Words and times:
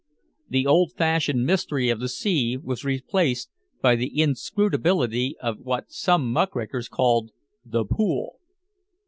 The 0.49 0.65
old 0.65 0.93
fashioned 0.93 1.45
mystery 1.45 1.89
of 1.91 1.99
the 1.99 2.09
sea 2.09 2.57
was 2.57 2.83
replaced 2.83 3.51
by 3.83 3.95
the 3.95 4.19
inscrutability 4.19 5.37
of 5.39 5.59
what 5.59 5.91
some 5.91 6.31
muckrakers 6.33 6.89
called 6.89 7.29
"The 7.63 7.85
Pool." 7.85 8.37